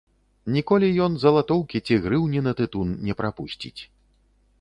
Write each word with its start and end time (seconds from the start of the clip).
Ніколі 0.53 0.87
ён 1.07 1.17
залатоўкі 1.23 1.81
ці 1.85 1.97
грыўні 2.05 2.39
на 2.47 2.55
тытун 2.61 2.95
не 3.09 3.13
прапусціць. 3.21 3.75